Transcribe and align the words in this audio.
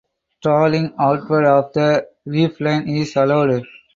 Trolling 0.41 0.95
outward 0.99 1.45
of 1.45 1.73
the 1.73 2.07
reef 2.25 2.59
line 2.59 2.89
is 2.89 3.15
allowed. 3.17 3.61